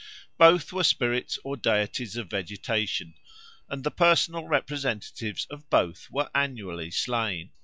Both 0.39 0.73
were 0.73 0.83
spirits 0.83 1.37
or 1.43 1.55
deities 1.55 2.17
of 2.17 2.27
vegetation, 2.27 3.13
and 3.69 3.83
the 3.83 3.91
personal 3.91 4.47
representatives 4.47 5.45
of 5.51 5.69
both 5.69 6.09
were 6.09 6.31
annually 6.33 6.89
slain. 6.89 7.51